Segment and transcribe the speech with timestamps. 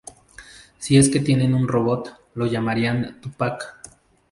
[0.79, 3.77] Si es que tienen un robot, lo llamarían Tupac.